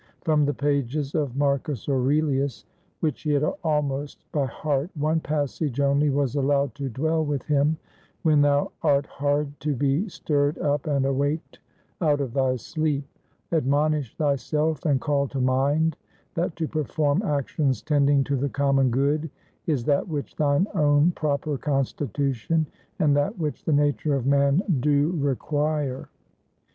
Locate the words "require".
25.19-26.09